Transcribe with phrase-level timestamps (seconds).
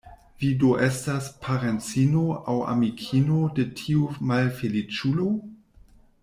[0.43, 5.29] Vi do estas parencino aŭ amikino de tiu malfeliĉulo?